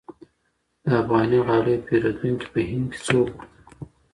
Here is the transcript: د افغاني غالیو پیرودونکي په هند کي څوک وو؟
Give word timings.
د 0.83 0.85
افغاني 1.01 1.39
غالیو 1.47 1.83
پیرودونکي 1.87 2.47
په 2.53 2.59
هند 2.69 2.85
کي 2.91 2.99
څوک 3.07 3.29
وو؟ 3.35 3.43